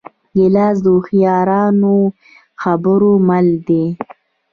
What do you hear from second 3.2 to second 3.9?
مل دی.